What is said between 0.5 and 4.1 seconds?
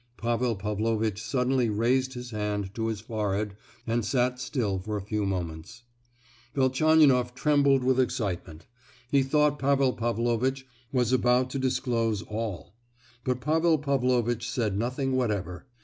Pavlovitch suddenly raised his hand to his forehead and